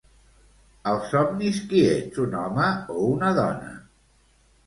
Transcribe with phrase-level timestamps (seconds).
[0.91, 3.69] Als somnis qui ets un home o una dona?